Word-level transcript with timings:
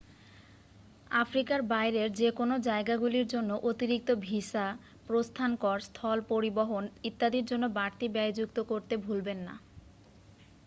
আফ্রিকার 1.15 1.59
বাইরের 1.71 2.09
যেকোনোও 2.13 2.63
জায়গাগুলির 2.67 3.27
জন্য 3.27 3.51
অতিরিক্ত 3.69 4.09
ভিসা 4.21 4.65
প্রস্থান 5.07 5.51
কর 5.63 5.77
স্থল 5.87 6.17
পরিবহন 6.31 6.83
ইত্যাদির 7.03 7.45
জন্য 7.45 7.65
বাড়তি 7.77 8.05
ব্যয় 8.15 8.33
যুক্ত 8.39 8.57
করতে 8.71 8.93
ভুলবেন 9.05 9.39
না 9.47 9.55